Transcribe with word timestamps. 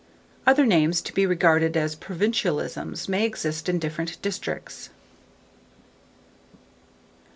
Other 0.47 0.65
names, 0.65 0.99
to 1.03 1.13
be 1.13 1.27
regarded 1.27 1.77
as 1.77 1.93
provincialisms, 1.93 3.07
may 3.07 3.23
exist 3.23 3.69
in 3.69 3.77
different 3.77 4.19
districts. 4.23 4.89